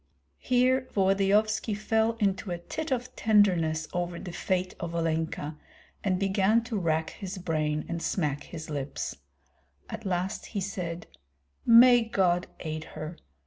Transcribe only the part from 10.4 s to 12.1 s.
he said, "May